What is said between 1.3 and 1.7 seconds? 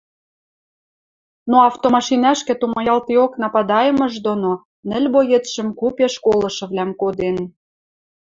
но